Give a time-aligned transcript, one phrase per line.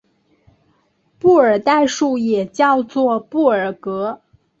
[1.19, 4.19] 布尔代数也叫做布尔格。